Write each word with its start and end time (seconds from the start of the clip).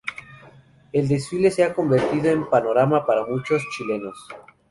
El 0.93 1.07
desfile 1.07 1.51
se 1.51 1.63
ha 1.63 1.75
convertido 1.75 2.31
en 2.31 2.39
un 2.39 2.49
panorama 2.49 3.05
para 3.05 3.23
muchos 3.27 3.61
chilenos. 3.77 4.17